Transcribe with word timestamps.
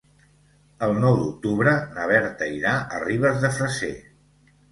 El 0.87 0.93
nou 1.01 1.17
d'octubre 1.17 1.75
na 1.97 2.07
Berta 2.11 2.49
irà 2.55 2.73
a 2.97 3.03
Ribes 3.05 3.39
de 3.47 3.51
Freser. 3.59 3.93